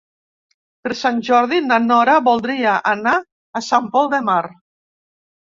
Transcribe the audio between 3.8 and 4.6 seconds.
Pol de Mar.